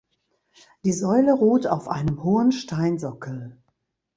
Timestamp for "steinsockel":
2.51-3.55